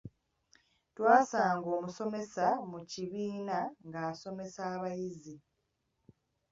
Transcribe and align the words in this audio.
Twasanga 0.95 1.67
omusomesa 1.77 2.45
mu 2.71 2.79
kibiina 2.91 3.57
ng'asomesa 3.85 4.61
abayizi. 4.75 5.35